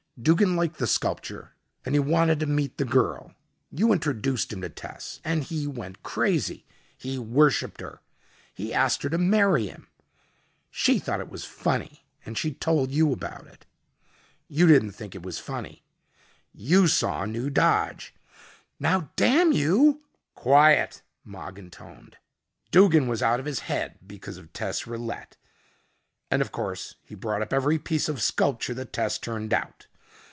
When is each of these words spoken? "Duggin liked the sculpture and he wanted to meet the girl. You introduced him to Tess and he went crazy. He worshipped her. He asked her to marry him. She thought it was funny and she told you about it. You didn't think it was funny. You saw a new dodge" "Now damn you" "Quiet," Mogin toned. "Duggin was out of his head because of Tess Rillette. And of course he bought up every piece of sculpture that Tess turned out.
"Duggin 0.21 0.55
liked 0.55 0.77
the 0.77 0.85
sculpture 0.85 1.55
and 1.83 1.95
he 1.95 1.99
wanted 1.99 2.39
to 2.41 2.45
meet 2.45 2.77
the 2.77 2.85
girl. 2.85 3.33
You 3.71 3.91
introduced 3.91 4.53
him 4.53 4.61
to 4.61 4.69
Tess 4.69 5.19
and 5.25 5.43
he 5.43 5.65
went 5.65 6.03
crazy. 6.03 6.63
He 6.95 7.17
worshipped 7.17 7.81
her. 7.81 8.01
He 8.53 8.71
asked 8.71 9.01
her 9.01 9.09
to 9.09 9.17
marry 9.17 9.65
him. 9.65 9.87
She 10.69 10.99
thought 10.99 11.21
it 11.21 11.29
was 11.31 11.45
funny 11.45 12.05
and 12.23 12.37
she 12.37 12.53
told 12.53 12.91
you 12.91 13.11
about 13.11 13.47
it. 13.47 13.65
You 14.47 14.67
didn't 14.67 14.91
think 14.91 15.15
it 15.15 15.23
was 15.23 15.39
funny. 15.39 15.81
You 16.53 16.87
saw 16.87 17.23
a 17.23 17.27
new 17.27 17.49
dodge" 17.49 18.13
"Now 18.79 19.09
damn 19.15 19.51
you" 19.51 20.03
"Quiet," 20.35 21.01
Mogin 21.25 21.71
toned. 21.71 22.17
"Duggin 22.71 23.07
was 23.07 23.23
out 23.23 23.39
of 23.39 23.47
his 23.47 23.61
head 23.61 23.97
because 24.05 24.37
of 24.37 24.53
Tess 24.53 24.83
Rillette. 24.85 25.37
And 26.29 26.43
of 26.43 26.51
course 26.51 26.93
he 27.01 27.15
bought 27.15 27.41
up 27.41 27.51
every 27.51 27.79
piece 27.79 28.07
of 28.07 28.21
sculpture 28.21 28.75
that 28.75 28.93
Tess 28.93 29.17
turned 29.17 29.51
out. 29.51 29.87